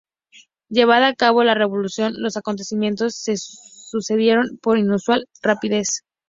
Llevada 0.69 1.09
a 1.09 1.13
cabo 1.13 1.43
la 1.43 1.53
revolución, 1.53 2.13
los 2.17 2.35
acontecimientos 2.35 3.13
se 3.17 3.35
sucedieron 3.37 4.57
con 4.59 4.79
inusual 4.79 5.29
rapidez. 5.43 6.05